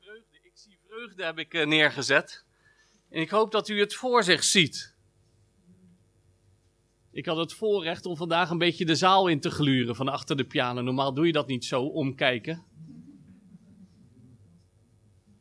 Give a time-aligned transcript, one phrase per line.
[0.00, 2.44] Vreugde, ik zie vreugde heb ik eh, neergezet.
[3.10, 4.94] En ik hoop dat u het voor zich ziet.
[7.10, 10.36] Ik had het voorrecht om vandaag een beetje de zaal in te gluren van achter
[10.36, 10.80] de piano.
[10.80, 12.64] Normaal doe je dat niet zo, omkijken.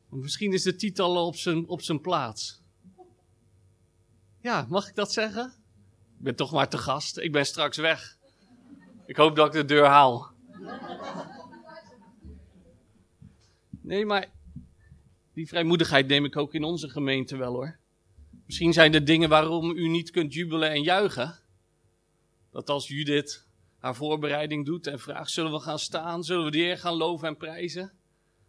[0.10, 2.62] Misschien is de titel op zijn, op zijn plaats.
[4.42, 5.54] Ja, mag ik dat zeggen?
[6.18, 7.18] Ik ben toch maar te gast.
[7.18, 8.18] Ik ben straks weg.
[9.06, 10.36] Ik hoop dat ik de deur haal.
[13.88, 14.32] Nee, maar
[15.34, 17.78] die vrijmoedigheid neem ik ook in onze gemeente wel hoor.
[18.46, 21.40] Misschien zijn er dingen waarom u niet kunt jubelen en juichen.
[22.52, 23.48] Dat als Judith
[23.78, 26.24] haar voorbereiding doet en vraagt: zullen we gaan staan?
[26.24, 27.92] Zullen we de Heer gaan loven en prijzen?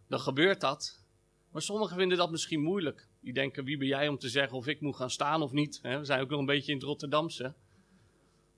[0.07, 1.03] Dan gebeurt dat.
[1.51, 3.07] Maar sommigen vinden dat misschien moeilijk.
[3.19, 5.79] Die denken: wie ben jij om te zeggen of ik moet gaan staan of niet?
[5.81, 7.53] We zijn ook nog een beetje in het Rotterdamse.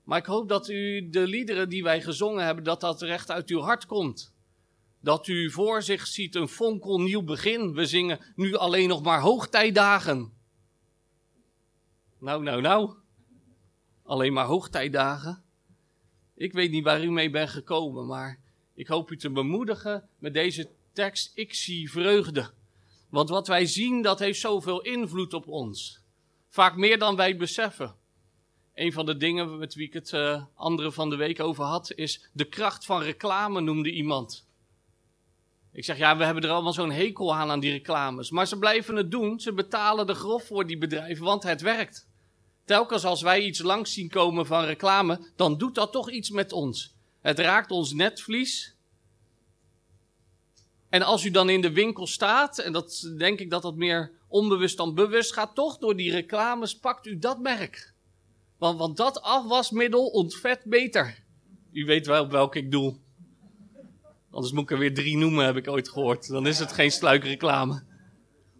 [0.04, 3.50] Maar ik hoop dat u de liederen die wij gezongen hebben, dat dat recht uit
[3.50, 4.31] uw hart komt.
[5.02, 7.72] Dat u voor zich ziet een fonkelnieuw begin.
[7.72, 10.32] We zingen nu alleen nog maar hoogtijdagen.
[12.18, 12.94] Nou, nou, nou.
[14.02, 15.42] Alleen maar hoogtijdagen.
[16.34, 18.40] Ik weet niet waar u mee bent gekomen, maar
[18.74, 21.32] ik hoop u te bemoedigen met deze tekst.
[21.34, 22.50] Ik zie vreugde.
[23.08, 26.00] Want wat wij zien, dat heeft zoveel invloed op ons.
[26.48, 27.94] Vaak meer dan wij beseffen.
[28.74, 31.92] Een van de dingen met wie ik het uh, andere van de week over had,
[31.92, 34.46] is de kracht van reclame, noemde iemand.
[35.72, 38.30] Ik zeg, ja, we hebben er allemaal zo'n hekel aan aan die reclames.
[38.30, 39.40] Maar ze blijven het doen.
[39.40, 42.08] Ze betalen de grof voor die bedrijven, want het werkt.
[42.64, 46.52] Telkens als wij iets langs zien komen van reclame, dan doet dat toch iets met
[46.52, 46.94] ons.
[47.20, 48.74] Het raakt ons netvlies.
[50.88, 54.12] En als u dan in de winkel staat, en dat denk ik dat dat meer
[54.28, 57.94] onbewust dan bewust gaat, toch door die reclames pakt u dat merk.
[58.58, 61.22] Want, want dat afwasmiddel ontvet beter.
[61.72, 63.00] U weet wel op welk ik doel.
[64.32, 66.28] Anders moet ik er weer drie noemen, heb ik ooit gehoord.
[66.28, 67.82] Dan is het geen sluikreclame.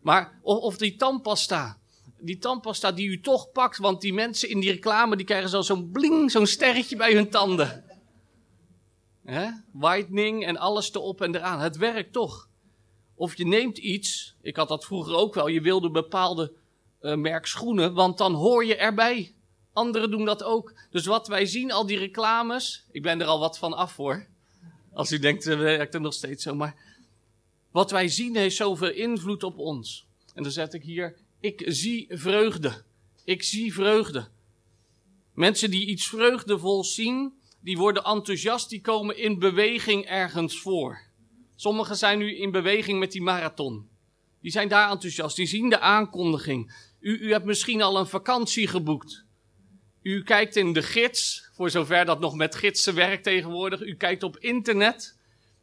[0.03, 1.79] Maar of, of die tandpasta.
[2.19, 5.61] Die tandpasta die u toch pakt, want die mensen in die reclame die krijgen zo
[5.61, 7.85] zo'n bling, zo'n sterretje bij hun tanden.
[9.25, 9.51] Hè?
[9.73, 11.61] Whitening en alles erop en eraan.
[11.61, 12.49] Het werkt toch.
[13.15, 16.53] Of je neemt iets, ik had dat vroeger ook wel, je wilde bepaalde
[17.01, 19.35] uh, merk schoenen, want dan hoor je erbij.
[19.73, 20.75] Anderen doen dat ook.
[20.91, 24.27] Dus wat wij zien, al die reclames, ik ben er al wat van af hoor.
[24.93, 26.55] Als u denkt, dat werkt het nog steeds zo.
[26.55, 26.75] Maar
[27.71, 30.07] wat wij zien heeft zoveel invloed op ons.
[30.35, 32.83] En dan zet ik hier, ik zie vreugde.
[33.25, 34.29] Ik zie vreugde.
[35.35, 41.01] Mensen die iets vreugdevol zien, die worden enthousiast, die komen in beweging ergens voor.
[41.55, 43.89] Sommigen zijn nu in beweging met die marathon.
[44.41, 46.75] Die zijn daar enthousiast, die zien de aankondiging.
[47.01, 49.25] U, u hebt misschien al een vakantie geboekt.
[50.03, 53.81] U kijkt in de gids, voor zover dat nog met gidsen werkt tegenwoordig.
[53.81, 55.19] U kijkt op internet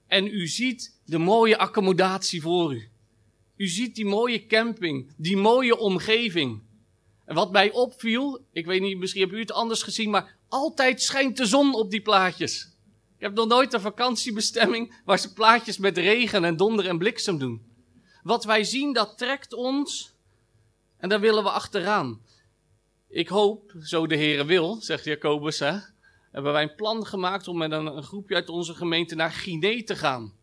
[0.08, 2.90] en u ziet de mooie accommodatie voor u.
[3.56, 6.62] U ziet die mooie camping, die mooie omgeving.
[7.26, 11.02] En wat mij opviel, ik weet niet, misschien hebt u het anders gezien, maar altijd
[11.02, 12.70] schijnt de zon op die plaatjes.
[13.16, 17.38] Ik heb nog nooit een vakantiebestemming waar ze plaatjes met regen en donder en bliksem
[17.38, 17.62] doen.
[18.24, 20.14] Wat wij zien, dat trekt ons
[20.98, 22.22] en daar willen we achteraan.
[23.12, 25.78] Ik hoop, zo de Heere wil, zegt Jacobus, hè,
[26.32, 29.84] hebben wij een plan gemaakt om met een, een groepje uit onze gemeente naar Guinea
[29.84, 30.34] te gaan.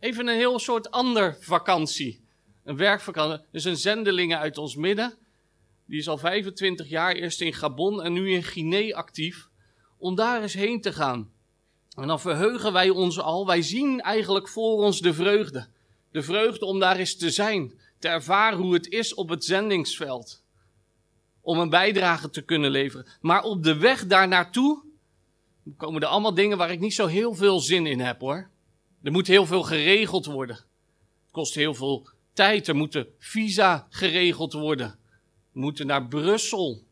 [0.00, 2.24] Even een heel soort ander vakantie.
[2.64, 3.46] Een werkvakantie.
[3.52, 5.14] Dus een zendelingen uit ons midden.
[5.86, 9.48] Die is al 25 jaar eerst in Gabon en nu in Guinea actief.
[9.98, 11.32] Om daar eens heen te gaan.
[11.96, 13.46] En dan verheugen wij ons al.
[13.46, 15.66] Wij zien eigenlijk voor ons de vreugde.
[16.10, 17.80] De vreugde om daar eens te zijn.
[17.98, 20.43] Te ervaren hoe het is op het zendingsveld
[21.44, 23.06] om een bijdrage te kunnen leveren.
[23.20, 24.82] Maar op de weg daar naartoe
[25.76, 28.50] komen er allemaal dingen waar ik niet zo heel veel zin in heb hoor.
[29.02, 30.56] Er moet heel veel geregeld worden.
[30.56, 32.68] Het kost heel veel tijd.
[32.68, 34.98] Er moeten visa geregeld worden.
[35.52, 36.82] We moeten naar Brussel.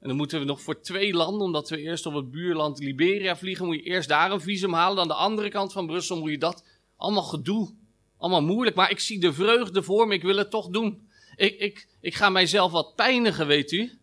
[0.00, 3.36] En dan moeten we nog voor twee landen, omdat we eerst op het buurland Liberia
[3.36, 4.98] vliegen, moet je eerst daar een visum halen.
[5.02, 6.64] Aan de andere kant van Brussel moet je dat.
[6.96, 7.74] Allemaal gedoe.
[8.18, 8.76] Allemaal moeilijk.
[8.76, 10.14] Maar ik zie de vreugde voor me.
[10.14, 11.08] Ik wil het toch doen.
[11.36, 13.98] Ik, ik, ik ga mijzelf wat pijnigen, weet u.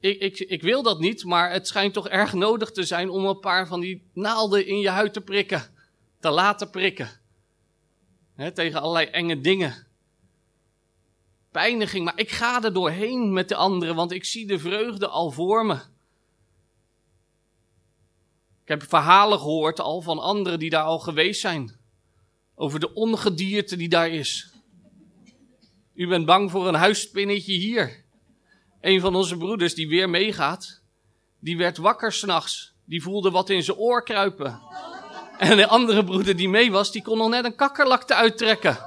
[0.00, 3.24] Ik, ik, ik wil dat niet, maar het schijnt toch erg nodig te zijn om
[3.24, 5.74] een paar van die naalden in je huid te prikken.
[6.20, 7.10] Te laten prikken.
[8.54, 9.86] tegen allerlei enge dingen.
[11.50, 15.30] Pijniging, maar ik ga er doorheen met de anderen, want ik zie de vreugde al
[15.30, 15.74] voor me.
[18.62, 21.76] Ik heb verhalen gehoord al van anderen die daar al geweest zijn.
[22.54, 24.49] Over de ongedierte die daar is.
[25.94, 28.04] U bent bang voor een huisspinnetje hier.
[28.80, 30.82] Een van onze broeders die weer meegaat,
[31.40, 32.74] die werd wakker s'nachts.
[32.84, 34.60] Die voelde wat in zijn oor kruipen.
[35.38, 38.78] En de andere broeder die mee was, die kon nog net een kakkerlakte uittrekken.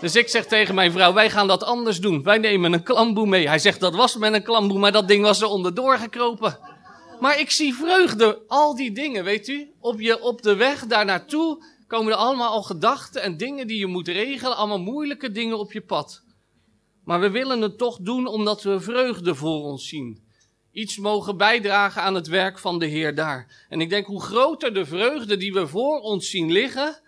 [0.00, 2.22] Dus ik zeg tegen mijn vrouw, wij gaan dat anders doen.
[2.22, 3.48] Wij nemen een klamboe mee.
[3.48, 6.58] Hij zegt, dat was met een klamboe, maar dat ding was er onderdoor gekropen.
[7.20, 9.72] Maar ik zie vreugde, al die dingen, weet u.
[9.80, 13.78] Op, je, op de weg daar naartoe komen er allemaal al gedachten en dingen die
[13.78, 14.56] je moet regelen.
[14.56, 16.22] Allemaal moeilijke dingen op je pad.
[17.04, 20.22] Maar we willen het toch doen omdat we vreugde voor ons zien.
[20.70, 23.66] Iets mogen bijdragen aan het werk van de Heer daar.
[23.68, 27.00] En ik denk, hoe groter de vreugde die we voor ons zien liggen,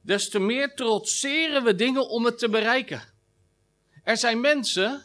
[0.00, 3.02] des te meer trotseren we dingen om het te bereiken.
[4.02, 5.02] Er zijn mensen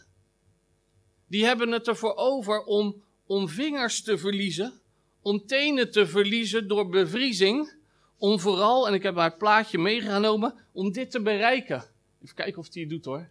[1.28, 4.82] die hebben het ervoor over om, om vingers te verliezen,
[5.22, 7.78] om tenen te verliezen door bevriezing,
[8.18, 11.84] om vooral, en ik heb haar plaatje meegenomen, om dit te bereiken.
[12.24, 13.30] Even kijken of hij het doet hoor.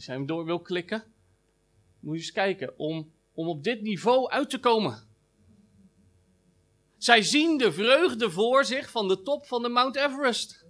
[0.00, 1.12] Als jij hem door wil klikken,
[1.98, 5.08] moet je eens kijken, om, om op dit niveau uit te komen.
[6.96, 10.64] Zij zien de vreugde voor zich van de top van de Mount Everest.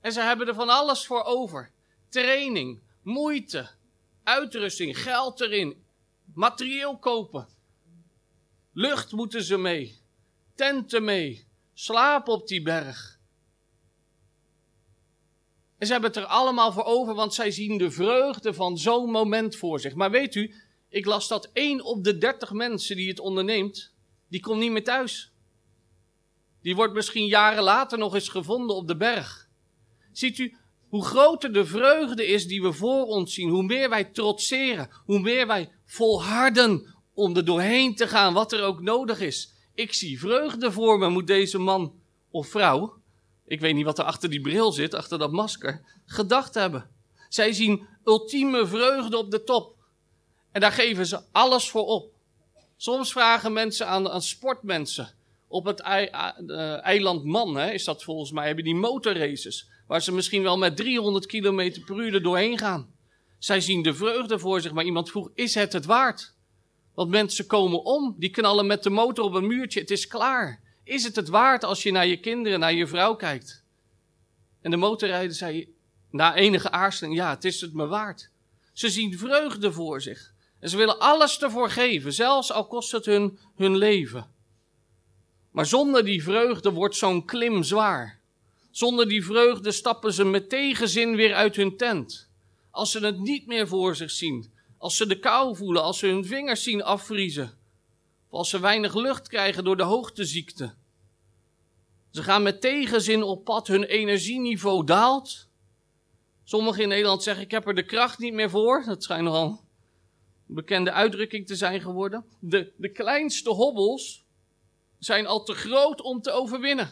[0.00, 1.72] En ze hebben er van alles voor over.
[2.08, 3.70] Training, moeite,
[4.22, 5.84] uitrusting, geld erin,
[6.34, 7.48] materieel kopen.
[8.72, 10.00] Lucht moeten ze mee,
[10.54, 13.19] tenten mee, slapen op die berg.
[15.80, 19.10] En ze hebben het er allemaal voor over, want zij zien de vreugde van zo'n
[19.10, 19.94] moment voor zich.
[19.94, 20.54] Maar weet u,
[20.88, 23.92] ik las dat één op de dertig mensen die het onderneemt,
[24.28, 25.32] die komt niet meer thuis.
[26.62, 29.48] Die wordt misschien jaren later nog eens gevonden op de berg.
[30.12, 30.56] Ziet u,
[30.88, 35.20] hoe groter de vreugde is die we voor ons zien, hoe meer wij trotseren, hoe
[35.20, 39.52] meer wij volharden om er doorheen te gaan, wat er ook nodig is.
[39.74, 41.94] Ik zie vreugde voor me, moet deze man
[42.30, 42.99] of vrouw,
[43.50, 46.90] ik weet niet wat er achter die bril zit, achter dat masker, gedacht hebben.
[47.28, 49.74] Zij zien ultieme vreugde op de top.
[50.52, 52.12] En daar geven ze alles voor op.
[52.76, 55.14] Soms vragen mensen aan, aan sportmensen.
[55.48, 59.68] Op het eh, eiland Man hè, is dat volgens mij, hebben die motorraces.
[59.86, 62.94] Waar ze misschien wel met 300 km per uur er doorheen gaan.
[63.38, 66.34] Zij zien de vreugde voor zich, maar iemand vroeg, is het het waard?
[66.94, 70.69] Want mensen komen om, die knallen met de motor op een muurtje, het is klaar.
[70.90, 73.64] Is het het waard als je naar je kinderen, naar je vrouw kijkt?
[74.60, 75.74] En de motorrijder zei,
[76.10, 78.30] na enige aarzeling, ja, het is het me waard.
[78.72, 80.32] Ze zien vreugde voor zich.
[80.60, 84.30] En ze willen alles ervoor geven, zelfs al kost het hun hun leven.
[85.50, 88.20] Maar zonder die vreugde wordt zo'n klim zwaar.
[88.70, 92.28] Zonder die vreugde stappen ze met tegenzin weer uit hun tent.
[92.70, 96.06] Als ze het niet meer voor zich zien, als ze de kou voelen, als ze
[96.06, 97.58] hun vingers zien afvriezen,
[98.28, 100.78] of als ze weinig lucht krijgen door de hoogteziekte.
[102.10, 105.48] Ze gaan met tegenzin op pad, hun energieniveau daalt.
[106.44, 108.82] Sommigen in Nederland zeggen: Ik heb er de kracht niet meer voor.
[108.86, 109.68] Dat schijnt nogal
[110.54, 112.24] bekende uitdrukking te zijn geworden.
[112.38, 114.24] De, de kleinste hobbels
[114.98, 116.90] zijn al te groot om te overwinnen.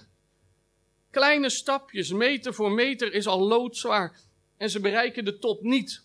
[1.11, 4.21] Kleine stapjes, meter voor meter, is al loodzwaar.
[4.57, 6.03] En ze bereiken de top niet.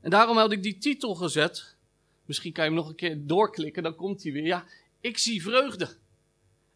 [0.00, 1.76] En daarom had ik die titel gezet.
[2.24, 4.46] Misschien kan je hem nog een keer doorklikken, dan komt hij weer.
[4.46, 4.64] Ja,
[5.00, 5.96] ik zie vreugde.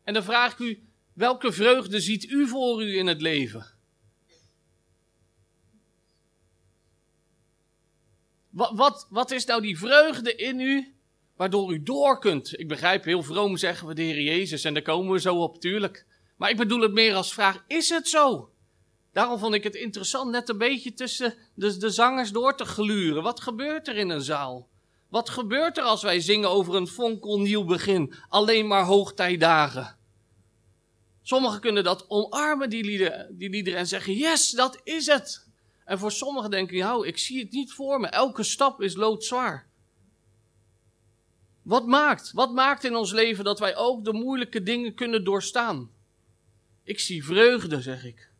[0.05, 0.88] En dan vraag ik u,
[1.19, 3.67] welke vreugde ziet u voor u in het leven?
[8.51, 10.95] Wat, wat, wat is nou die vreugde in u,
[11.37, 12.59] waardoor u door kunt?
[12.61, 15.61] Ik begrijp, heel vroom zeggen we de Heer Jezus en daar komen we zo op,
[15.61, 16.07] tuurlijk.
[16.37, 18.53] Maar ik bedoel het meer als vraag, is het zo?
[19.13, 23.23] Daarom vond ik het interessant net een beetje tussen de, de zangers door te gluren.
[23.23, 24.69] Wat gebeurt er in een zaal?
[25.09, 28.15] Wat gebeurt er als wij zingen over een fonkelnieuw begin?
[28.29, 29.98] Alleen maar hoogtijdagen.
[31.29, 35.47] Sommigen kunnen dat omarmen, die liederen, die liederen, en zeggen: Yes, dat is het.
[35.85, 38.07] En voor sommigen denken, nou, ik zie het niet voor me.
[38.07, 39.69] Elke stap is loodzwaar.
[41.63, 42.33] Wat maakt?
[42.33, 45.91] Wat maakt in ons leven dat wij ook de moeilijke dingen kunnen doorstaan?
[46.83, 48.31] Ik zie vreugde, zeg ik.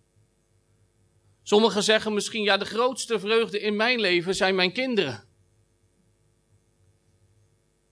[1.43, 5.25] Sommigen zeggen misschien, ja, de grootste vreugde in mijn leven zijn mijn kinderen.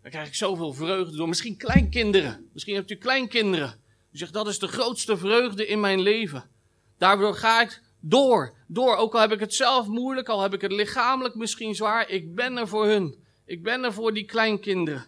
[0.02, 1.28] Daar krijg ik zoveel vreugde door.
[1.28, 2.50] Misschien kleinkinderen.
[2.52, 3.84] Misschien hebt u kleinkinderen.
[4.16, 6.50] U zegt, dat is de grootste vreugde in mijn leven.
[6.98, 8.96] Daardoor ga ik door, door.
[8.96, 12.34] Ook al heb ik het zelf moeilijk, al heb ik het lichamelijk misschien zwaar, ik
[12.34, 13.24] ben er voor hun.
[13.44, 15.06] Ik ben er voor die kleinkinderen.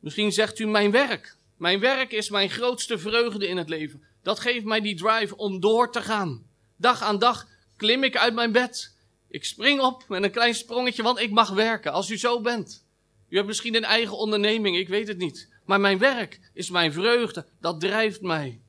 [0.00, 1.36] Misschien zegt u mijn werk.
[1.56, 4.04] Mijn werk is mijn grootste vreugde in het leven.
[4.22, 6.46] Dat geeft mij die drive om door te gaan.
[6.76, 7.46] Dag aan dag
[7.76, 8.96] klim ik uit mijn bed.
[9.28, 11.92] Ik spring op met een klein sprongetje, want ik mag werken.
[11.92, 12.84] Als u zo bent.
[13.28, 15.51] U hebt misschien een eigen onderneming, ik weet het niet.
[15.64, 17.46] Maar mijn werk is mijn vreugde.
[17.60, 18.62] Dat drijft mij.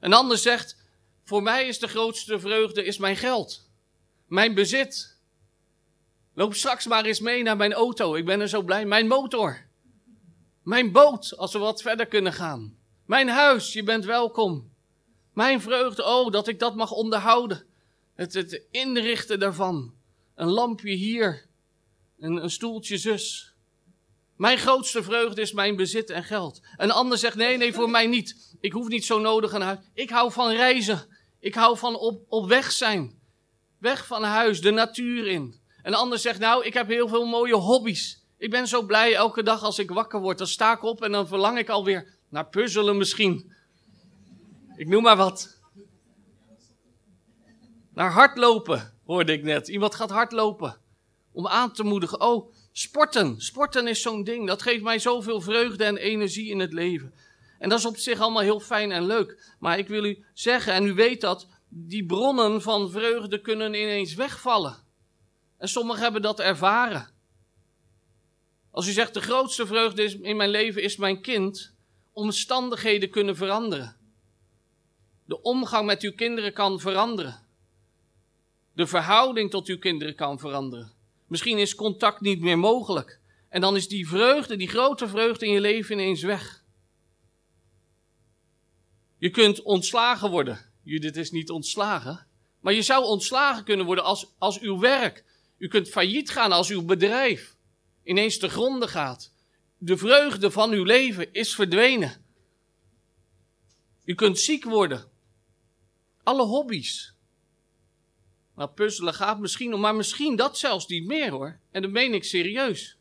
[0.00, 0.76] Een ander zegt:
[1.24, 3.70] voor mij is de grootste vreugde is mijn geld.
[4.26, 5.18] Mijn bezit.
[6.34, 8.14] Loop straks maar eens mee naar mijn auto.
[8.14, 8.84] Ik ben er zo blij.
[8.86, 9.68] Mijn motor.
[10.62, 12.78] Mijn boot, als we wat verder kunnen gaan.
[13.06, 14.72] Mijn huis, je bent welkom.
[15.32, 17.66] Mijn vreugde, oh, dat ik dat mag onderhouden.
[18.14, 19.94] Het, het inrichten daarvan.
[20.34, 21.46] Een lampje hier,
[22.18, 23.54] een, een stoeltje zus.
[24.40, 26.60] Mijn grootste vreugde is mijn bezit en geld.
[26.76, 28.56] Een ander zegt, nee, nee, voor mij niet.
[28.60, 29.78] Ik hoef niet zo nodig een huis.
[29.94, 31.06] Ik hou van reizen.
[31.40, 33.20] Ik hou van op, op weg zijn.
[33.78, 35.60] Weg van huis, de natuur in.
[35.82, 38.22] Een ander zegt, nou, ik heb heel veel mooie hobby's.
[38.38, 40.38] Ik ben zo blij elke dag als ik wakker word.
[40.38, 43.52] Dan sta ik op en dan verlang ik alweer naar puzzelen misschien.
[44.76, 45.58] Ik noem maar wat.
[47.94, 49.68] Naar hardlopen, hoorde ik net.
[49.68, 50.80] Iemand gaat hardlopen.
[51.32, 52.20] Om aan te moedigen.
[52.20, 53.40] Oh, sporten.
[53.40, 54.46] Sporten is zo'n ding.
[54.46, 57.14] Dat geeft mij zoveel vreugde en energie in het leven.
[57.58, 59.54] En dat is op zich allemaal heel fijn en leuk.
[59.58, 64.14] Maar ik wil u zeggen, en u weet dat, die bronnen van vreugde kunnen ineens
[64.14, 64.76] wegvallen.
[65.58, 67.08] En sommigen hebben dat ervaren.
[68.70, 71.74] Als u zegt, de grootste vreugde is, in mijn leven is mijn kind,
[72.12, 73.96] omstandigheden kunnen veranderen.
[75.24, 77.46] De omgang met uw kinderen kan veranderen.
[78.74, 80.92] De verhouding tot uw kinderen kan veranderen.
[81.30, 83.20] Misschien is contact niet meer mogelijk.
[83.48, 86.64] En dan is die vreugde, die grote vreugde in je leven ineens weg.
[89.18, 90.72] Je kunt ontslagen worden.
[90.82, 92.26] Judith is niet ontslagen.
[92.60, 95.24] Maar je zou ontslagen kunnen worden als, als uw werk.
[95.58, 97.56] U kunt failliet gaan als uw bedrijf
[98.04, 99.32] ineens te gronden gaat.
[99.78, 102.24] De vreugde van uw leven is verdwenen.
[104.04, 105.10] U kunt ziek worden.
[106.22, 107.14] Alle hobby's.
[108.56, 111.58] Nou, puzzelen gaat misschien om, maar misschien dat zelfs niet meer hoor.
[111.70, 112.96] En dat meen ik serieus.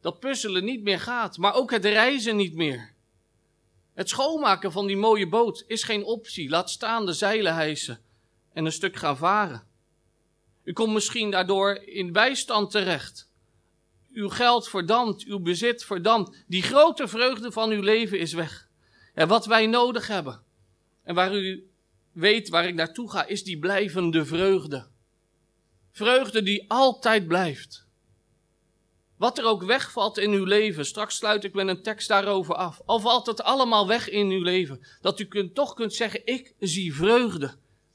[0.00, 2.92] Dat puzzelen niet meer gaat, maar ook het reizen niet meer.
[3.94, 6.48] Het schoonmaken van die mooie boot is geen optie.
[6.48, 8.00] Laat staan de zeilen hijsen
[8.52, 9.66] en een stuk gaan varen.
[10.64, 13.28] U komt misschien daardoor in bijstand terecht.
[14.12, 16.44] Uw geld verdampt, uw bezit verdampt.
[16.46, 18.68] Die grote vreugde van uw leven is weg.
[19.14, 20.42] En wat wij nodig hebben,
[21.02, 21.68] en waar u
[22.14, 24.86] weet waar ik naartoe ga, is die blijvende vreugde.
[25.92, 27.86] Vreugde die altijd blijft.
[29.16, 32.80] Wat er ook wegvalt in uw leven, straks sluit ik met een tekst daarover af.
[32.84, 36.54] Al valt het allemaal weg in uw leven, dat u kunt, toch kunt zeggen, ik
[36.58, 37.54] zie vreugde.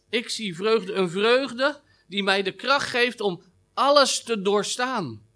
[0.09, 5.27] Ik zie vreugde, een vreugde die mij de kracht geeft om alles te doorstaan.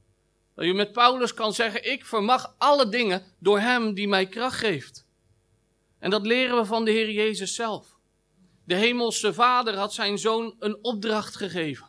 [0.56, 4.58] Dat je met Paulus kan zeggen, ik vermag alle dingen door hem die mij kracht
[4.60, 5.06] geeft.
[6.00, 7.93] En dat leren we van de Heer Jezus zelf.
[8.64, 11.88] De hemelse vader had zijn zoon een opdracht gegeven.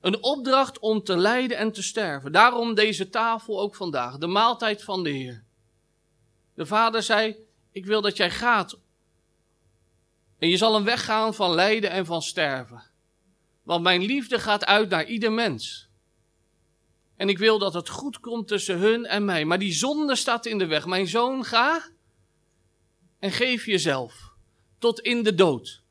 [0.00, 2.32] Een opdracht om te lijden en te sterven.
[2.32, 5.44] Daarom deze tafel ook vandaag, de maaltijd van de Heer.
[6.54, 7.36] De vader zei,
[7.72, 8.78] ik wil dat jij gaat.
[10.38, 12.82] En je zal een weg gaan van lijden en van sterven.
[13.62, 15.88] Want mijn liefde gaat uit naar ieder mens.
[17.16, 19.44] En ik wil dat het goed komt tussen hun en mij.
[19.44, 20.86] Maar die zonde staat in de weg.
[20.86, 21.88] Mijn zoon, ga
[23.18, 24.33] en geef jezelf
[24.84, 25.82] tot in de dood.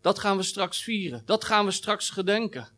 [0.00, 1.22] Dat gaan we straks vieren.
[1.24, 2.68] Dat gaan we straks gedenken.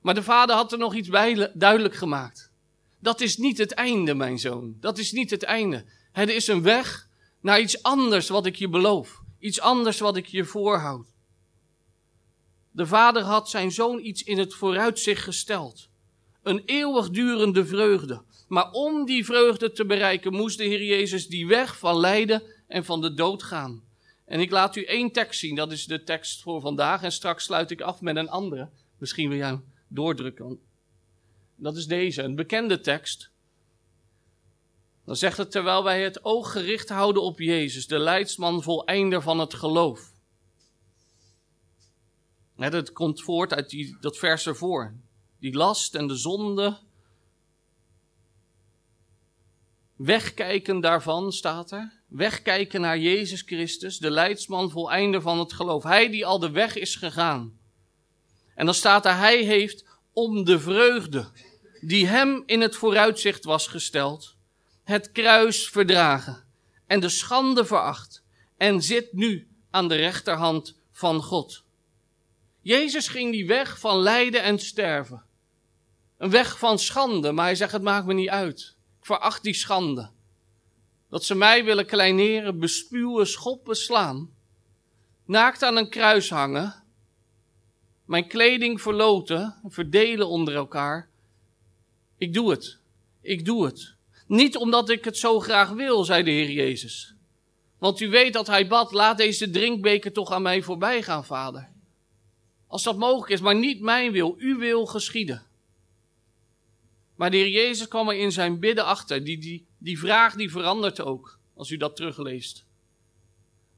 [0.00, 2.50] Maar de vader had er nog iets bij duidelijk gemaakt.
[2.98, 4.76] Dat is niet het einde, mijn zoon.
[4.80, 5.84] Dat is niet het einde.
[6.12, 7.08] Het is een weg
[7.40, 9.20] naar iets anders wat ik je beloof.
[9.38, 11.06] Iets anders wat ik je voorhoud.
[12.70, 15.88] De vader had zijn zoon iets in het vooruitzicht gesteld.
[16.42, 18.22] Een eeuwigdurende vreugde.
[18.48, 22.84] Maar om die vreugde te bereiken moest de Heer Jezus die weg van lijden en
[22.84, 23.90] van de dood gaan.
[24.32, 27.02] En ik laat u één tekst zien, dat is de tekst voor vandaag.
[27.02, 28.70] En straks sluit ik af met een andere.
[28.98, 30.60] Misschien wil jij doordrukken.
[31.56, 33.30] Dat is deze, een bekende tekst.
[35.04, 39.38] Dan zegt het terwijl wij het oog gericht houden op Jezus, de leidsman voleinder van
[39.38, 40.12] het geloof.
[42.56, 44.94] Het komt voort uit die, dat vers ervoor.
[45.38, 46.78] Die last en de zonde.
[49.96, 52.01] Wegkijken daarvan staat er.
[52.12, 55.82] Wegkijken naar Jezus Christus, de leidsman voleinde van het geloof.
[55.82, 57.58] Hij die al de weg is gegaan.
[58.54, 61.30] En dan staat er, hij heeft om de vreugde
[61.80, 64.36] die hem in het vooruitzicht was gesteld,
[64.84, 66.44] het kruis verdragen
[66.86, 68.22] en de schande veracht
[68.56, 71.64] en zit nu aan de rechterhand van God.
[72.60, 75.22] Jezus ging die weg van lijden en sterven.
[76.18, 78.76] Een weg van schande, maar hij zegt: Het maakt me niet uit.
[79.00, 80.10] Ik veracht die schande.
[81.12, 84.30] Dat ze mij willen kleineren, bespuwen, schoppen, slaan.
[85.24, 86.82] Naakt aan een kruis hangen.
[88.04, 91.08] Mijn kleding verloten, verdelen onder elkaar.
[92.18, 92.78] Ik doe het.
[93.20, 93.94] Ik doe het.
[94.26, 97.14] Niet omdat ik het zo graag wil, zei de Heer Jezus.
[97.78, 101.68] Want u weet dat hij bad, laat deze drinkbeker toch aan mij voorbij gaan, vader.
[102.66, 105.42] Als dat mogelijk is, maar niet mijn wil, uw wil geschieden.
[107.14, 109.24] Maar de Heer Jezus kwam er in zijn bidden achter.
[109.24, 112.64] Die, die, die vraag die verandert ook, als u dat terugleest.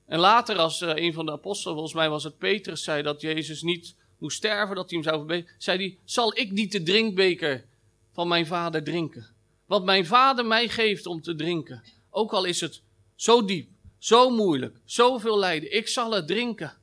[0.07, 3.21] En later, als uh, een van de apostelen, volgens mij was het Petrus, zei dat
[3.21, 6.83] Jezus niet moest sterven, dat hij hem zou verbeteren, zei hij, zal ik niet de
[6.83, 7.65] drinkbeker
[8.13, 9.27] van mijn vader drinken?
[9.67, 12.83] Wat mijn vader mij geeft om te drinken, ook al is het
[13.15, 13.69] zo diep,
[13.99, 16.77] zo moeilijk, zoveel lijden, ik zal het drinken.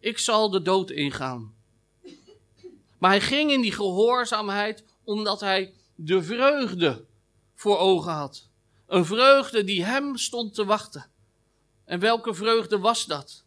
[0.00, 1.54] Ik zal de dood ingaan.
[2.98, 7.04] Maar hij ging in die gehoorzaamheid omdat hij de vreugde
[7.54, 8.48] voor ogen had.
[8.86, 11.10] Een vreugde die hem stond te wachten.
[11.84, 13.44] En welke vreugde was dat?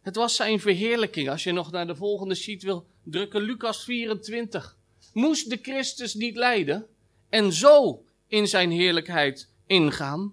[0.00, 1.30] Het was zijn verheerlijking.
[1.30, 4.76] Als je nog naar de volgende sheet wil drukken, Lucas 24.
[5.12, 6.86] Moest de Christus niet lijden
[7.28, 10.32] en zo in zijn heerlijkheid ingaan?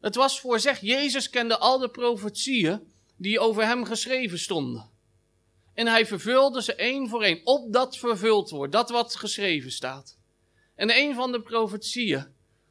[0.00, 4.90] Het was voor zeg, Jezus kende al de profetieën die over hem geschreven stonden.
[5.74, 10.18] En hij vervulde ze één voor één, opdat vervuld wordt, dat wat geschreven staat.
[10.74, 12.26] En een van de profetieën,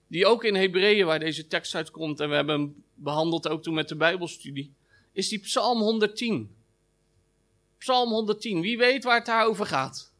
[0.07, 3.73] die ook in Hebreeën, waar deze tekst uitkomt, en we hebben hem behandeld ook toen
[3.73, 4.73] met de Bijbelstudie,
[5.11, 6.55] is die Psalm 110.
[7.77, 10.11] Psalm 110, wie weet waar het daarover gaat?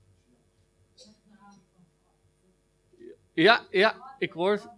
[3.34, 4.72] Ja, ja, ik hoor.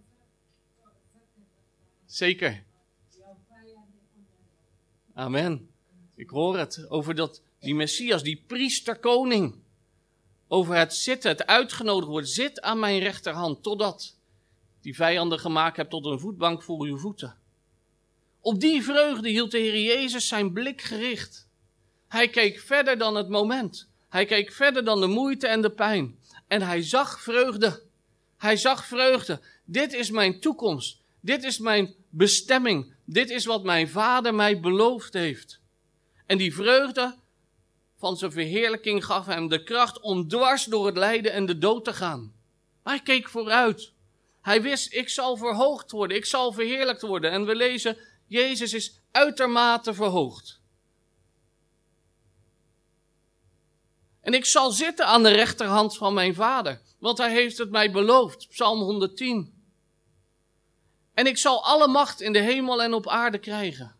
[2.05, 2.63] Zeker.
[5.13, 5.69] Amen.
[6.15, 9.55] Ik hoor het over dat, die Messias, die priesterkoning.
[10.47, 12.29] Over het zitten, het uitgenodigd worden.
[12.29, 14.15] Zit aan mijn rechterhand, totdat
[14.81, 17.37] die vijanden gemaakt hebt tot een voetbank voor uw voeten.
[18.41, 21.47] Op die vreugde hield de Heer Jezus zijn blik gericht.
[22.07, 23.89] Hij keek verder dan het moment.
[24.09, 26.19] Hij keek verder dan de moeite en de pijn.
[26.47, 27.83] En hij zag vreugde.
[28.37, 29.41] Hij zag vreugde.
[29.65, 31.01] Dit is mijn toekomst.
[31.19, 32.93] Dit is mijn bestemming.
[33.05, 35.59] Dit is wat mijn vader mij beloofd heeft.
[36.25, 37.15] En die vreugde
[38.05, 41.83] van zijn verheerlijking gaf hem de kracht om dwars door het lijden en de dood
[41.83, 42.33] te gaan.
[42.83, 43.91] Hij keek vooruit.
[44.41, 47.31] Hij wist, ik zal verhoogd worden, ik zal verheerlijkt worden.
[47.31, 47.97] En we lezen,
[48.27, 50.59] Jezus is uitermate verhoogd.
[54.21, 57.91] En ik zal zitten aan de rechterhand van mijn vader, want hij heeft het mij
[57.91, 58.47] beloofd.
[58.47, 59.53] Psalm 110.
[61.13, 63.95] En ik zal alle macht in de hemel en op aarde krijgen.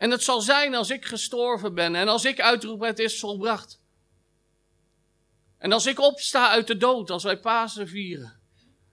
[0.00, 3.80] En het zal zijn als ik gestorven ben en als ik uitroep het is volbracht.
[5.58, 8.40] En als ik opsta uit de dood, als wij Pasen vieren,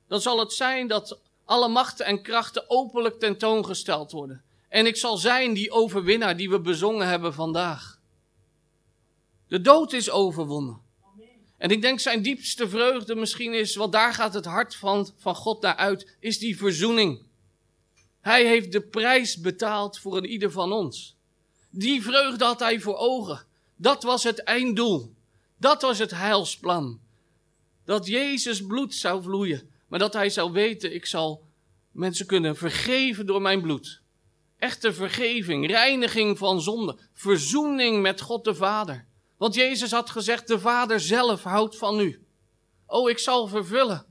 [0.07, 4.43] dan zal het zijn dat alle machten en krachten openlijk tentoongesteld worden.
[4.69, 7.99] En ik zal zijn die overwinnaar die we bezongen hebben vandaag.
[9.47, 10.81] De dood is overwonnen.
[11.57, 15.35] En ik denk zijn diepste vreugde misschien is, want daar gaat het hart van, van
[15.35, 17.26] God naar uit, is die verzoening.
[18.27, 21.15] Hij heeft de prijs betaald voor een ieder van ons.
[21.69, 23.45] Die vreugde had hij voor ogen.
[23.75, 25.13] Dat was het einddoel.
[25.57, 26.99] Dat was het heilsplan.
[27.85, 31.43] Dat Jezus bloed zou vloeien, maar dat hij zou weten, ik zal
[31.91, 34.01] mensen kunnen vergeven door mijn bloed.
[34.57, 39.05] Echte vergeving, reiniging van zonde, verzoening met God de Vader.
[39.37, 42.25] Want Jezus had gezegd, de Vader zelf houdt van u.
[42.85, 44.05] Oh, ik zal vervullen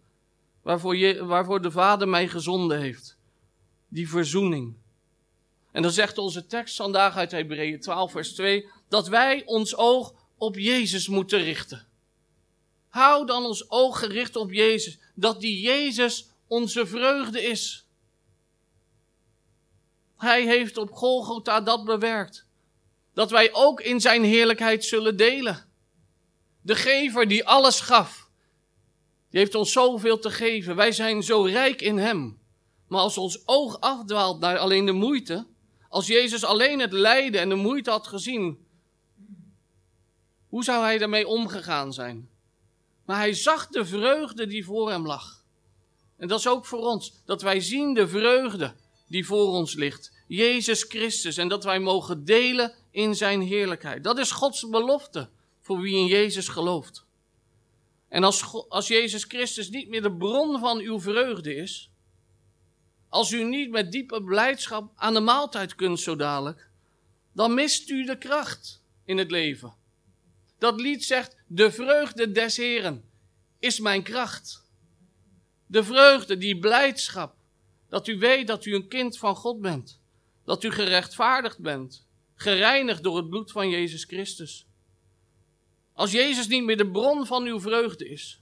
[0.62, 3.15] waarvoor, je, waarvoor de Vader mij gezonden heeft.
[3.88, 4.76] Die verzoening.
[5.72, 10.14] En dan zegt onze tekst vandaag uit Hebreeën 12, vers 2, dat wij ons oog
[10.36, 11.86] op Jezus moeten richten.
[12.88, 17.88] Hou dan ons oog gericht op Jezus, dat die Jezus onze vreugde is.
[20.16, 22.46] Hij heeft op Golgotha dat bewerkt
[23.16, 25.68] dat wij ook in zijn heerlijkheid zullen delen.
[26.62, 28.30] De gever die alles gaf,
[29.30, 30.76] die heeft ons zoveel te geven.
[30.76, 32.40] Wij zijn zo rijk in hem.
[32.86, 35.46] Maar als ons oog afdwaalt naar alleen de moeite,
[35.88, 38.58] als Jezus alleen het lijden en de moeite had gezien,
[40.48, 42.28] hoe zou hij daarmee omgegaan zijn?
[43.04, 45.44] Maar hij zag de vreugde die voor hem lag.
[46.16, 48.74] En dat is ook voor ons, dat wij zien de vreugde
[49.08, 50.12] die voor ons ligt.
[50.26, 51.36] Jezus Christus.
[51.36, 54.04] En dat wij mogen delen in zijn heerlijkheid.
[54.04, 55.28] Dat is Gods belofte
[55.60, 57.04] voor wie in Jezus gelooft.
[58.08, 61.90] En als, als Jezus Christus niet meer de bron van uw vreugde is,
[63.16, 66.70] als u niet met diepe blijdschap aan de maaltijd kunt zo dadelijk,
[67.32, 69.74] dan mist u de kracht in het leven.
[70.58, 73.04] Dat lied zegt, de vreugde des Heren
[73.58, 74.64] is mijn kracht.
[75.66, 77.34] De vreugde, die blijdschap,
[77.88, 80.00] dat u weet dat u een kind van God bent,
[80.44, 84.66] dat u gerechtvaardigd bent, gereinigd door het bloed van Jezus Christus.
[85.92, 88.40] Als Jezus niet meer de bron van uw vreugde is,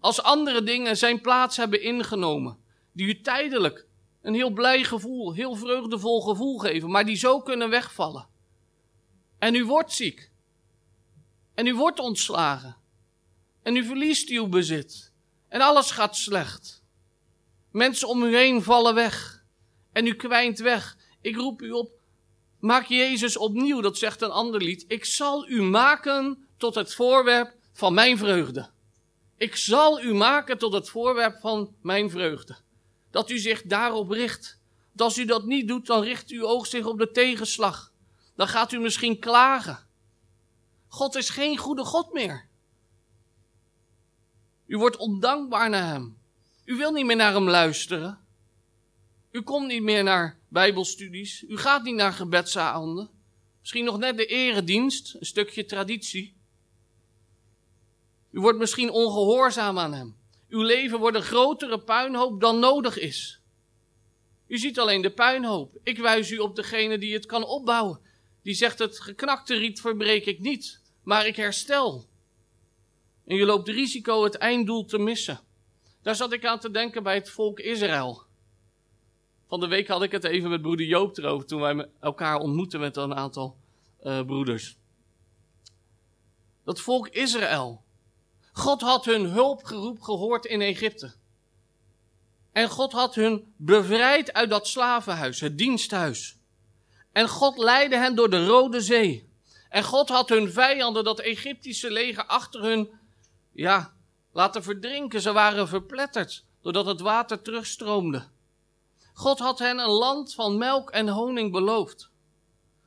[0.00, 2.58] als andere dingen zijn plaats hebben ingenomen,
[2.92, 3.86] die u tijdelijk
[4.26, 8.28] een heel blij gevoel, heel vreugdevol gevoel geven, maar die zo kunnen wegvallen.
[9.38, 10.30] En u wordt ziek.
[11.54, 12.76] En u wordt ontslagen.
[13.62, 15.12] En u verliest uw bezit.
[15.48, 16.82] En alles gaat slecht.
[17.70, 19.44] Mensen om u heen vallen weg.
[19.92, 20.96] En u kwijnt weg.
[21.20, 21.90] Ik roep u op,
[22.60, 24.84] maak Jezus opnieuw, dat zegt een ander lied.
[24.88, 28.70] Ik zal u maken tot het voorwerp van mijn vreugde.
[29.36, 32.64] Ik zal u maken tot het voorwerp van mijn vreugde.
[33.16, 34.58] Dat u zich daarop richt.
[34.92, 37.92] Dat als u dat niet doet, dan richt uw oog zich op de tegenslag.
[38.34, 39.86] Dan gaat u misschien klagen.
[40.88, 42.48] God is geen goede God meer.
[44.66, 46.18] U wordt ondankbaar naar Hem.
[46.64, 48.18] U wil niet meer naar Hem luisteren.
[49.30, 51.42] U komt niet meer naar Bijbelstudies.
[51.42, 53.10] U gaat niet naar gebedsavonden.
[53.60, 56.36] Misschien nog net de eredienst, een stukje traditie.
[58.30, 60.16] U wordt misschien ongehoorzaam aan Hem.
[60.48, 63.40] Uw leven wordt een grotere puinhoop dan nodig is.
[64.46, 65.78] U ziet alleen de puinhoop.
[65.82, 68.00] Ik wijs u op degene die het kan opbouwen.
[68.42, 72.06] Die zegt: Het geknakte riet verbreek ik niet, maar ik herstel.
[73.26, 75.40] En je loopt risico het einddoel te missen.
[76.02, 78.22] Daar zat ik aan te denken bij het volk Israël.
[79.48, 82.80] Van de week had ik het even met broeder Joop erover toen wij elkaar ontmoetten
[82.80, 83.56] met een aantal
[84.02, 84.76] uh, broeders.
[86.64, 87.84] Dat volk Israël.
[88.56, 91.14] God had hun hulpgeroep gehoord in Egypte.
[92.52, 96.38] En God had hun bevrijd uit dat slavenhuis, het diensthuis.
[97.12, 99.32] En God leidde hen door de Rode Zee.
[99.68, 102.90] En God had hun vijanden, dat Egyptische leger, achter hun,
[103.52, 103.92] ja,
[104.32, 105.20] laten verdrinken.
[105.20, 108.28] Ze waren verpletterd, doordat het water terugstroomde.
[109.12, 112.10] God had hen een land van melk en honing beloofd.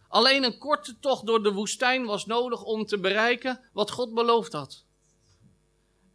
[0.08, 4.54] Alleen een korte tocht door de woestijn was nodig om te bereiken wat God beloofd
[4.54, 4.88] had.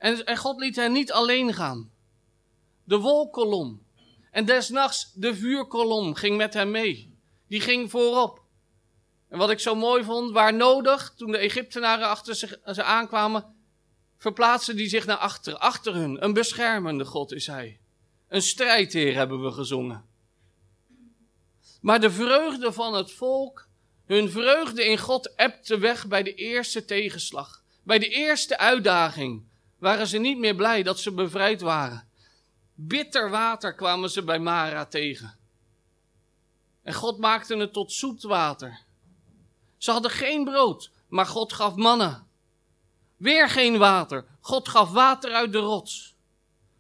[0.05, 1.91] En, God liet hen niet alleen gaan.
[2.85, 3.83] De wolkolom
[4.31, 7.19] en desnachts de vuurkolom ging met hem mee.
[7.49, 8.43] Die ging voorop.
[9.29, 13.55] En wat ik zo mooi vond, waar nodig, toen de Egyptenaren achter zich, ze aankwamen,
[14.19, 16.25] verplaatsten die zich naar achter, achter hun.
[16.25, 17.81] Een beschermende God is hij.
[18.29, 20.05] Een strijdheer hebben we gezongen.
[21.81, 23.69] Maar de vreugde van het volk,
[24.07, 27.63] hun vreugde in God ebte weg bij de eerste tegenslag.
[27.83, 29.53] Bij de eerste uitdaging
[29.85, 32.09] waren ze niet meer blij dat ze bevrijd waren.
[32.75, 35.39] Bitter water kwamen ze bij Mara tegen.
[36.83, 38.81] En God maakte het tot zoet water.
[39.77, 42.27] Ze hadden geen brood, maar God gaf mannen.
[43.17, 44.27] Weer geen water.
[44.41, 46.15] God gaf water uit de rots.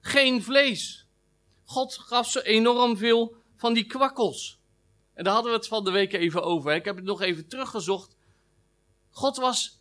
[0.00, 1.06] Geen vlees.
[1.64, 4.58] God gaf ze enorm veel van die kwakkels.
[5.14, 6.74] En daar hadden we het van de week even over.
[6.74, 8.16] Ik heb het nog even teruggezocht.
[9.10, 9.80] God was,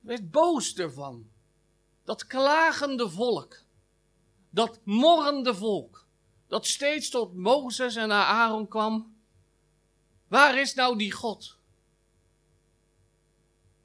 [0.00, 1.32] werd boos ervan.
[2.04, 3.62] Dat klagende volk.
[4.50, 6.06] Dat morrende volk.
[6.46, 9.16] Dat steeds tot Mozes en naar Aaron kwam.
[10.28, 11.56] Waar is nou die God?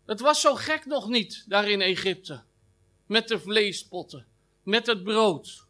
[0.06, 2.44] Het was zo gek nog niet daar in Egypte.
[3.06, 4.26] Met de vleespotten.
[4.64, 5.66] Met het brood.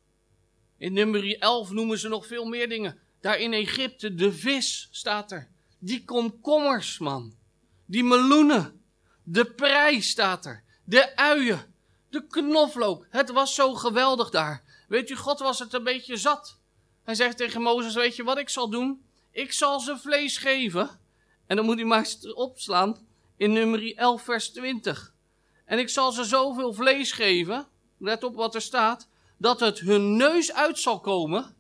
[0.77, 2.99] In nummer 11 noemen ze nog veel meer dingen.
[3.19, 5.49] Daar in Egypte, de vis staat er.
[5.79, 7.33] Die komkommers, man.
[7.85, 8.81] Die meloenen.
[9.23, 10.63] De prei staat er.
[10.83, 11.68] De uien.
[12.09, 13.05] De knoflook.
[13.09, 14.63] Het was zo geweldig daar.
[14.87, 16.59] Weet u, God was het een beetje zat.
[17.03, 19.03] Hij zegt tegen Mozes, weet je wat ik zal doen?
[19.31, 20.99] Ik zal ze vlees geven.
[21.47, 25.13] En dan moet u maar opslaan in nummer 11 vers 20.
[25.65, 27.67] En ik zal ze zoveel vlees geven,
[27.97, 31.55] let op wat er staat, dat het hun neus uit zal komen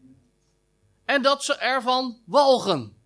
[1.05, 2.97] en dat ze ervan walgen.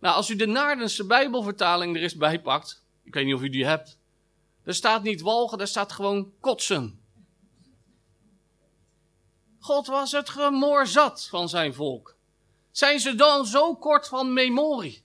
[0.00, 3.48] Nou, als u de Naardense Bijbelvertaling er eens bij pakt, ik weet niet of u
[3.48, 3.98] die hebt,
[4.64, 7.00] er staat niet walgen, daar staat gewoon kotsen.
[9.58, 12.16] God was het gemoor zat van zijn volk.
[12.70, 15.02] Zijn ze dan zo kort van memorie?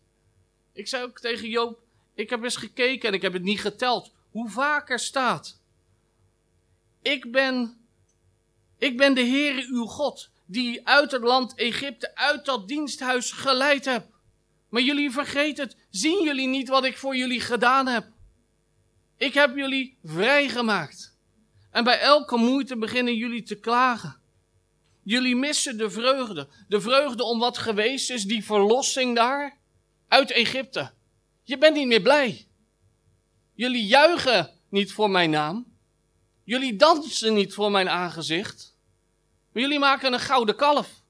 [0.73, 1.79] Ik zei ook tegen Joop,
[2.13, 5.59] ik heb eens gekeken en ik heb het niet geteld, hoe vaak er staat.
[7.01, 7.77] Ik ben,
[8.77, 13.85] ik ben de Heere uw God, die uit het land Egypte, uit dat diensthuis geleid
[13.85, 14.07] heb.
[14.69, 15.75] Maar jullie vergeten het.
[15.89, 18.07] Zien jullie niet wat ik voor jullie gedaan heb?
[19.19, 21.17] Ik heb jullie vrijgemaakt.
[21.71, 24.21] En bij elke moeite beginnen jullie te klagen.
[25.03, 26.47] Jullie missen de vreugde.
[26.67, 29.57] De vreugde om wat geweest is, die verlossing daar
[30.07, 30.91] uit Egypte.
[31.43, 32.47] Je bent niet meer blij.
[33.53, 35.77] Jullie juichen niet voor mijn naam.
[36.43, 38.75] Jullie dansen niet voor mijn aangezicht.
[39.53, 41.03] Jullie maken een gouden kalf.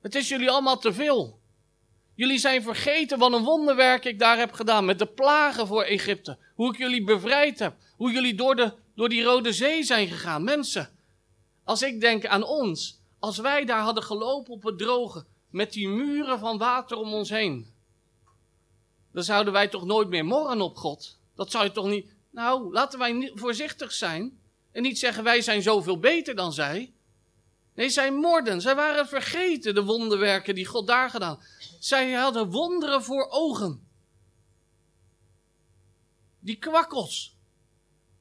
[0.00, 1.39] Het is jullie allemaal te veel.
[2.20, 6.38] Jullie zijn vergeten wat een wonderwerk ik daar heb gedaan met de plagen voor Egypte.
[6.54, 7.76] Hoe ik jullie bevrijd heb.
[7.96, 10.44] Hoe jullie door, de, door die Rode Zee zijn gegaan.
[10.44, 10.90] Mensen,
[11.64, 15.88] als ik denk aan ons, als wij daar hadden gelopen op het droge, met die
[15.88, 17.66] muren van water om ons heen,
[19.12, 21.18] dan zouden wij toch nooit meer morren op God.
[21.34, 24.40] Dat zou je toch niet, Nou, laten wij voorzichtig zijn
[24.72, 26.92] en niet zeggen wij zijn zoveel beter dan zij.
[27.80, 28.60] Nee, zij morden.
[28.60, 31.42] Zij waren vergeten, de wonderwerken die God daar gedaan.
[31.78, 33.88] Zij hadden wonderen voor ogen.
[36.40, 37.36] Die kwakkels.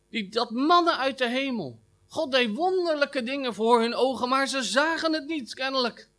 [0.09, 1.79] Die, dat mannen uit de hemel.
[2.07, 6.09] God deed wonderlijke dingen voor hun ogen, maar ze zagen het niet, kennelijk.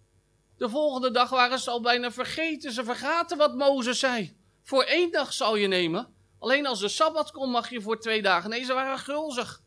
[0.56, 2.72] De volgende dag waren ze al bijna vergeten.
[2.72, 4.36] Ze vergaten wat Mozes zei.
[4.62, 6.14] Voor één dag zal je nemen.
[6.38, 8.50] Alleen als de Sabbat komt mag je voor twee dagen.
[8.50, 9.62] Nee, ze waren gulzig.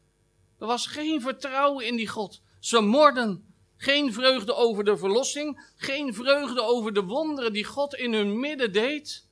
[0.59, 2.41] Er was geen vertrouwen in die God.
[2.59, 3.52] Ze morden.
[3.83, 5.71] Geen vreugde over de verlossing.
[5.75, 9.25] Geen vreugde over de wonderen die God in hun midden deed.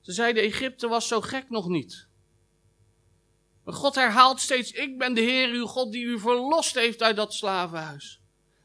[0.00, 2.06] Ze zeiden: Egypte was zo gek nog niet.
[3.64, 7.16] Maar God herhaalt steeds: Ik ben de Heer, uw God, die u verlost heeft uit
[7.16, 8.20] dat slavenhuis.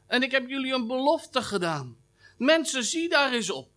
[0.06, 1.96] En ik heb jullie een belofte gedaan.
[2.38, 3.70] Mensen, zie daar eens op.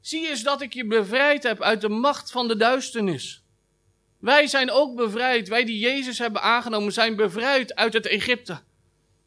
[0.00, 3.42] Zie eens dat ik je bevrijd heb uit de macht van de duisternis.
[4.20, 5.48] Wij zijn ook bevrijd.
[5.48, 8.60] Wij die Jezus hebben aangenomen, zijn bevrijd uit het Egypte.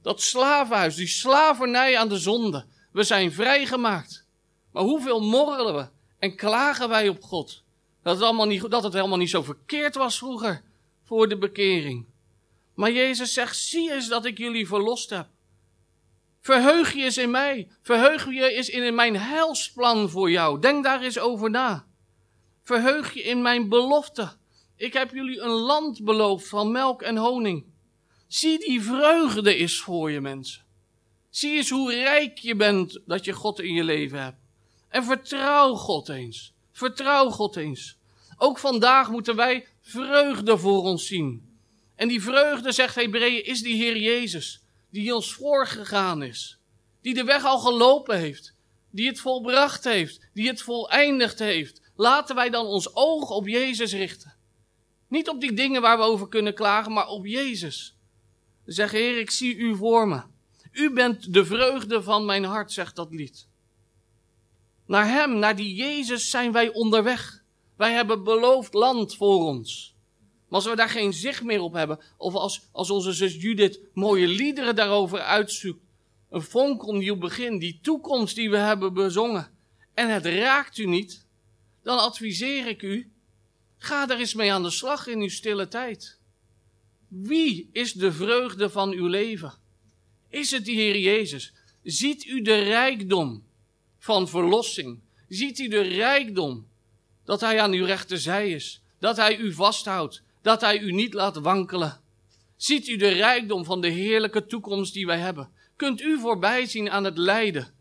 [0.01, 2.65] Dat slavenhuis, die slavernij aan de zonde.
[2.91, 4.25] We zijn vrijgemaakt.
[4.71, 5.87] Maar hoeveel morrelen we
[6.19, 7.63] en klagen wij op God?
[8.03, 10.63] Dat het, allemaal niet, dat het helemaal niet zo verkeerd was vroeger
[11.03, 12.05] voor de bekering.
[12.75, 15.27] Maar Jezus zegt: zie eens dat ik jullie verlost heb.
[16.39, 17.71] Verheug je eens in mij.
[17.81, 20.59] Verheug je eens in mijn heilsplan voor jou.
[20.59, 21.85] Denk daar eens over na.
[22.63, 24.31] Verheug je in mijn belofte.
[24.83, 27.65] Ik heb jullie een land beloofd van melk en honing.
[28.27, 30.63] Zie die vreugde is voor je mensen.
[31.29, 34.37] Zie eens hoe rijk je bent dat je God in je leven hebt.
[34.89, 36.53] En vertrouw God eens.
[36.71, 37.97] Vertrouw God eens.
[38.37, 41.57] Ook vandaag moeten wij vreugde voor ons zien.
[41.95, 46.57] En die vreugde, zegt Hebreeën, is die Heer Jezus die ons voorgegaan is,
[47.01, 48.53] die de weg al gelopen heeft,
[48.89, 51.81] die het volbracht heeft, die het voleindigd heeft.
[51.95, 54.41] Laten wij dan ons oog op Jezus richten.
[55.13, 57.95] Niet op die dingen waar we over kunnen klagen, maar op Jezus.
[58.65, 60.21] Zeg, Heer, ik zie u voor me.
[60.71, 63.47] U bent de vreugde van mijn hart, zegt dat lied.
[64.85, 67.43] Naar Hem, naar die Jezus zijn wij onderweg.
[67.77, 69.95] Wij hebben beloofd land voor ons.
[70.47, 73.79] Maar als we daar geen zicht meer op hebben, of als, als onze zus Judith
[73.93, 75.83] mooie liederen daarover uitzoekt,
[76.29, 79.51] een fonkelnieuw begin, die toekomst die we hebben bezongen,
[79.93, 81.25] en het raakt u niet,
[81.83, 83.12] dan adviseer ik u,
[83.83, 86.19] ga er eens mee aan de slag in uw stille tijd.
[87.07, 89.53] Wie is de vreugde van uw leven?
[90.29, 91.53] Is het de Heer Jezus?
[91.83, 93.43] Ziet u de rijkdom
[93.97, 94.99] van verlossing?
[95.27, 96.67] Ziet u de rijkdom
[97.25, 98.81] dat Hij aan uw rechterzij is?
[98.99, 100.23] Dat Hij u vasthoudt?
[100.41, 102.01] dat Hij u niet laat wankelen.
[102.55, 105.49] Ziet u de rijkdom van de heerlijke toekomst die wij hebben?
[105.75, 107.73] Kunt u voorbij zien aan het lijden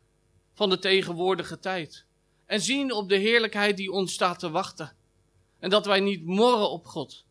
[0.55, 2.05] van de tegenwoordige tijd?
[2.47, 5.01] En zien op de heerlijkheid die ons staat te wachten?
[5.63, 7.25] En dat wij niet morren op God.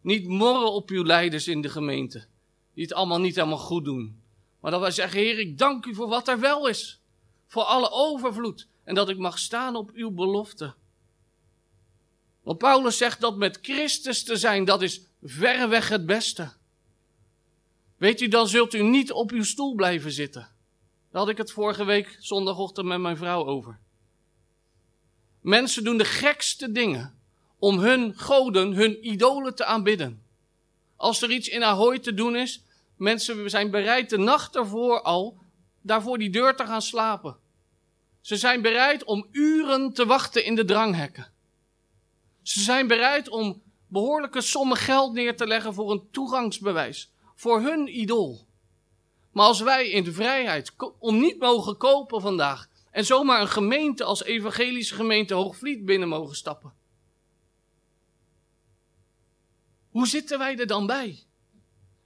[0.00, 2.26] Niet morren op uw leiders in de gemeente.
[2.74, 4.22] Die het allemaal niet helemaal goed doen.
[4.60, 7.00] Maar dat wij zeggen, Heer, ik dank u voor wat er wel is.
[7.46, 8.68] Voor alle overvloed.
[8.84, 10.74] En dat ik mag staan op uw belofte.
[12.42, 16.52] Want Paulus zegt dat met Christus te zijn, dat is verreweg het beste.
[17.96, 20.48] Weet u, dan zult u niet op uw stoel blijven zitten.
[21.10, 23.78] Daar had ik het vorige week zondagochtend met mijn vrouw over.
[25.40, 27.15] Mensen doen de gekste dingen
[27.58, 30.22] om hun goden, hun idolen te aanbidden.
[30.96, 32.62] Als er iets in Ahoy te doen is,
[32.96, 35.38] mensen zijn bereid de nacht ervoor al
[35.82, 37.36] daarvoor die deur te gaan slapen.
[38.20, 41.32] Ze zijn bereid om uren te wachten in de dranghekken.
[42.42, 47.10] Ze zijn bereid om behoorlijke sommen geld neer te leggen voor een toegangsbewijs.
[47.34, 48.46] Voor hun idool.
[49.32, 52.68] Maar als wij in de vrijheid om niet mogen kopen vandaag.
[52.90, 56.72] En zomaar een gemeente als evangelische gemeente Hoogvliet binnen mogen stappen.
[59.96, 61.18] Hoe zitten wij er dan bij?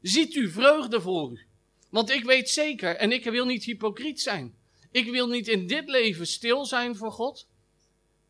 [0.03, 1.41] Ziet u vreugde voor u?
[1.89, 4.55] Want ik weet zeker, en ik wil niet hypocriet zijn.
[4.91, 7.47] Ik wil niet in dit leven stil zijn voor God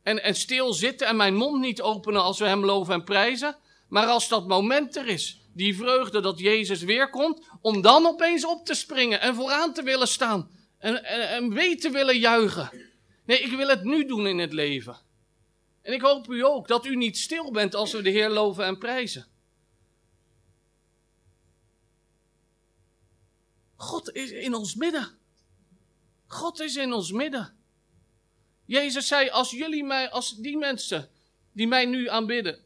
[0.02, 3.56] en, en stil zitten en mijn mond niet openen als we hem loven en prijzen.
[3.88, 8.46] Maar als dat moment er is, die vreugde dat Jezus weer komt, om dan opeens
[8.46, 12.70] op te springen en vooraan te willen staan en, en, en mee te willen juichen.
[13.24, 14.96] Nee, ik wil het nu doen in het leven.
[15.82, 18.64] En ik hoop u ook dat u niet stil bent als we de Heer loven
[18.64, 19.38] en prijzen.
[23.80, 25.08] God is in ons midden.
[26.26, 27.52] God is in ons midden.
[28.64, 31.08] Jezus zei, als jullie mij, als die mensen
[31.52, 32.58] die mij nu aanbidden,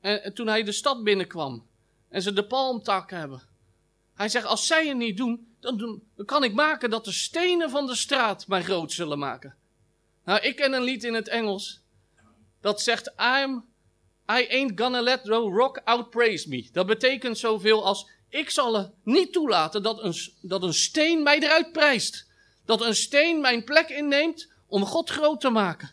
[0.00, 1.66] en, toen hij de stad binnenkwam
[2.08, 3.42] en ze de palmtak hebben.
[4.14, 7.12] Hij zegt, als zij het niet doen dan, doen, dan kan ik maken dat de
[7.12, 9.56] stenen van de straat mij groot zullen maken.
[10.24, 11.80] Nou, ik ken een lied in het Engels
[12.60, 13.64] dat zegt, I'm,
[14.30, 16.68] I ain't gonna let the rock outpraise me.
[16.72, 21.72] Dat betekent zoveel als, ik zal niet toelaten dat een, dat een steen mij eruit
[21.72, 22.26] prijst.
[22.64, 25.90] Dat een steen mijn plek inneemt om God groot te maken.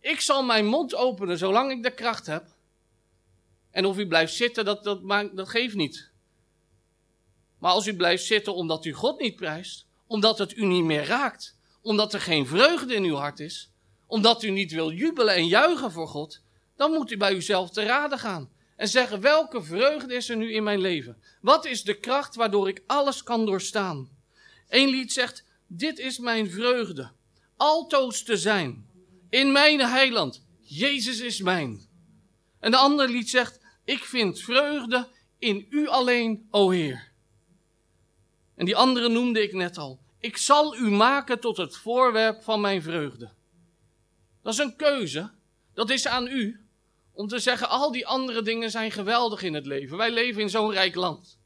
[0.00, 2.44] Ik zal mijn mond openen zolang ik de kracht heb.
[3.70, 6.10] En of u blijft zitten, dat, dat, maakt, dat geeft niet.
[7.58, 11.04] Maar als u blijft zitten omdat u God niet prijst, omdat het u niet meer
[11.04, 13.70] raakt, omdat er geen vreugde in uw hart is,
[14.06, 16.40] omdat u niet wil jubelen en juichen voor God,
[16.76, 20.52] dan moet u bij uzelf te raden gaan en zeggen: welke vreugde is er nu
[20.52, 21.22] in mijn leven?
[21.40, 24.08] Wat is de kracht waardoor ik alles kan doorstaan?
[24.68, 27.10] Eén lied zegt: Dit is mijn vreugde,
[27.56, 28.86] altoos te zijn,
[29.28, 31.80] in mijn heiland, Jezus is mijn.
[32.60, 37.12] En de andere lied zegt: Ik vind vreugde in u alleen, o Heer.
[38.54, 40.00] En die andere noemde ik net al.
[40.18, 43.30] Ik zal u maken tot het voorwerp van mijn vreugde.
[44.42, 45.30] Dat is een keuze.
[45.74, 46.60] Dat is aan u.
[47.20, 49.96] Om te zeggen, al die andere dingen zijn geweldig in het leven.
[49.96, 51.38] Wij leven in zo'n rijk land.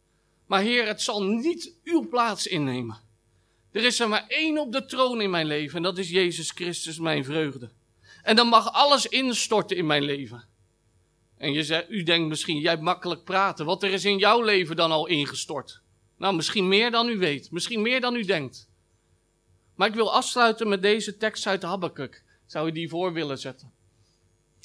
[0.47, 3.01] Maar Heer, het zal niet uw plaats innemen.
[3.73, 5.77] Er is er maar één op de troon in mijn leven.
[5.77, 7.71] En dat is Jezus Christus, mijn vreugde.
[8.23, 10.45] En dan mag alles instorten in mijn leven.
[11.37, 13.67] En je zegt, u denkt misschien, jij makkelijk praten.
[13.67, 15.81] Wat er is in jouw leven dan al ingestort?
[16.19, 17.51] Nou, misschien meer dan u weet.
[17.51, 18.69] Misschien meer dan u denkt.
[19.75, 22.25] Maar ik wil afsluiten met deze tekst uit Habakkuk.
[22.47, 23.74] Zou je die voor willen zetten?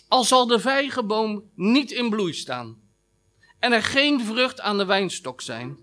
[0.10, 2.82] Al zal de vijgenboom niet in bloei staan
[3.60, 5.78] en er geen vrucht aan de wijnstok zijn,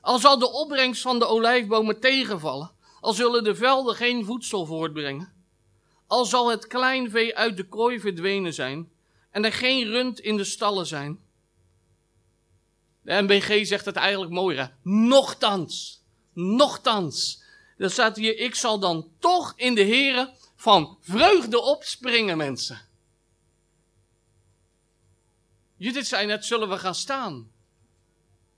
[0.00, 5.32] al zal de opbrengst van de olijfbomen tegenvallen, al zullen de velden geen voedsel voortbrengen,
[6.06, 8.90] al zal het kleinvee uit de kooi verdwenen zijn
[9.30, 11.20] en er geen rund in de stallen zijn.
[13.00, 14.74] De MBG zegt het eigenlijk mooier.
[14.82, 17.42] Nochtans, nochtans.
[17.78, 22.90] Dan staat hier, ik zal dan toch in de heren van vreugde opspringen, mensen.
[25.82, 27.50] Judith zei net, zullen we gaan staan?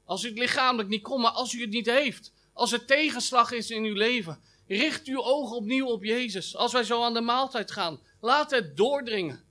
[0.05, 2.33] Als u het lichamelijk niet kon, maar als u het niet heeft.
[2.53, 4.41] Als er tegenslag is in uw leven.
[4.67, 6.57] Richt uw ogen opnieuw op Jezus.
[6.57, 8.01] Als wij zo aan de maaltijd gaan.
[8.21, 9.45] Laat het doordringen.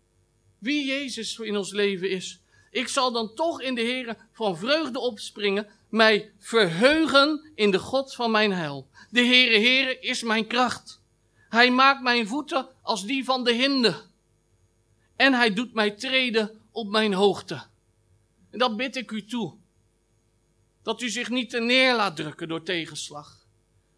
[0.58, 2.40] Wie Jezus in ons leven is.
[2.72, 5.68] Ik zal dan toch in de Heer van vreugde opspringen.
[5.90, 8.88] Mij verheugen in de God van mijn heil.
[9.10, 11.02] De Heere Heere is mijn kracht.
[11.50, 14.02] Hij maakt mijn voeten als die van de hinde.
[15.16, 17.64] En hij doet mij treden op mijn hoogte.
[18.52, 19.54] En dat bid ik u toe.
[20.84, 23.46] Dat u zich niet neer laat drukken door tegenslag.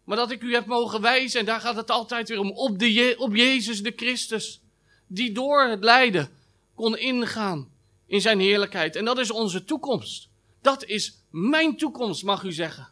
[0.04, 2.78] Maar dat ik u heb mogen wijzen, en daar gaat het altijd weer om, op,
[2.78, 4.60] de op Jezus de Christus.
[5.06, 6.30] Die door het lijden
[6.74, 7.70] kon ingaan
[8.06, 8.96] in zijn heerlijkheid.
[8.96, 10.28] En dat is onze toekomst.
[10.60, 12.88] Dat is mijn toekomst, mag u zeggen.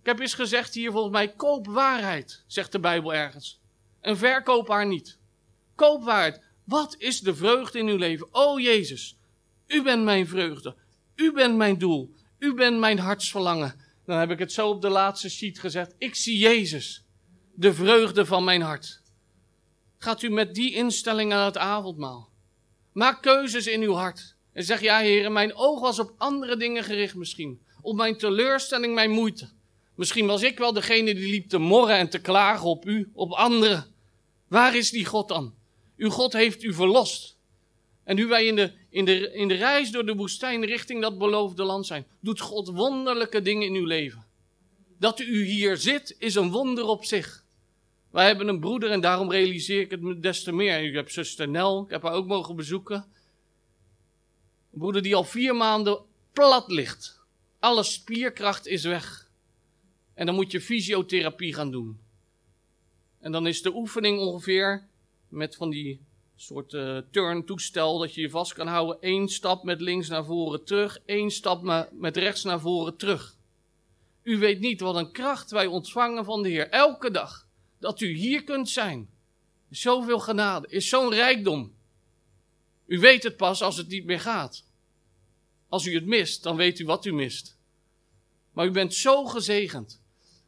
[0.00, 3.60] Ik heb eens gezegd hier volgens mij, koop waarheid, zegt de Bijbel ergens.
[4.00, 5.18] En verkoop haar niet.
[5.74, 6.40] Koop waarheid.
[6.66, 8.28] Wat is de vreugde in uw leven?
[8.30, 9.16] O Jezus,
[9.66, 10.74] u bent mijn vreugde.
[11.14, 12.14] U bent mijn doel.
[12.38, 13.80] U bent mijn hartsverlangen.
[14.04, 15.94] Dan heb ik het zo op de laatste sheet gezegd.
[15.98, 17.04] Ik zie Jezus,
[17.54, 19.00] de vreugde van mijn hart.
[19.98, 22.30] Gaat u met die instelling aan het avondmaal.
[22.92, 24.34] Maak keuzes in uw hart.
[24.52, 27.60] En zeg, ja heren, mijn oog was op andere dingen gericht misschien.
[27.80, 29.48] Op mijn teleurstelling, mijn moeite.
[29.94, 33.32] Misschien was ik wel degene die liep te morren en te klagen op u, op
[33.32, 33.86] anderen.
[34.48, 35.54] Waar is die God dan?
[35.96, 37.36] Uw God heeft u verlost.
[38.04, 41.18] En nu wij in de, in, de, in de reis door de woestijn richting dat
[41.18, 44.26] beloofde land zijn, doet God wonderlijke dingen in uw leven.
[44.98, 47.44] Dat u hier zit, is een wonder op zich.
[48.10, 50.84] Wij hebben een broeder en daarom realiseer ik het me des te meer.
[50.84, 52.96] U hebt zuster Nel, ik heb haar ook mogen bezoeken.
[54.72, 55.98] Een broeder die al vier maanden
[56.32, 57.20] plat ligt.
[57.58, 59.30] Alle spierkracht is weg.
[60.14, 62.00] En dan moet je fysiotherapie gaan doen.
[63.20, 64.86] En dan is de oefening ongeveer
[65.28, 66.00] met van die
[66.36, 68.96] soort uh, turntoestel dat je je vast kan houden.
[69.00, 73.36] Eén stap met links naar voren terug, één stap met rechts naar voren terug.
[74.22, 77.46] U weet niet wat een kracht wij ontvangen van de Heer elke dag.
[77.78, 79.10] Dat u hier kunt zijn.
[79.70, 81.74] Zoveel genade, is zo'n rijkdom.
[82.86, 84.64] U weet het pas als het niet meer gaat.
[85.68, 87.58] Als u het mist, dan weet u wat u mist.
[88.52, 90.02] Maar u bent zo gezegend.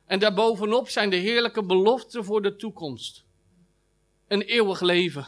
[0.05, 3.27] En daarbovenop zijn de heerlijke beloften voor de toekomst
[4.29, 5.27] een eeuwig leven.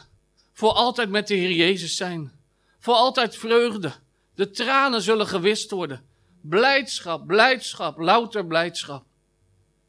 [0.53, 2.31] Voor altijd met de Heer Jezus zijn.
[2.79, 3.93] Voor altijd vreugde.
[4.35, 6.05] De tranen zullen gewist worden.
[6.41, 9.05] Blijdschap, blijdschap, louter blijdschap.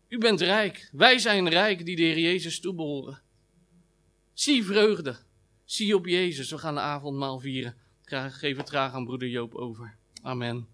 [0.08, 0.88] U bent rijk.
[0.92, 3.20] Wij zijn rijk die de Heer Jezus toebehoren.
[4.32, 5.16] Zie vreugde.
[5.64, 6.50] Zie op Jezus.
[6.50, 7.76] We gaan de avondmaal vieren.
[8.04, 9.96] Geef het graag aan broeder Joop over.
[10.22, 10.71] Amen.